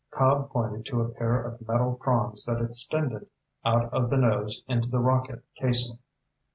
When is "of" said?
1.43-1.61, 3.93-4.09